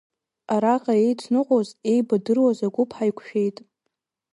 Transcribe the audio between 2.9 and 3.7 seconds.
ҳаиқәшәеит.